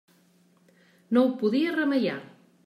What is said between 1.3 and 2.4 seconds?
podia remeiar.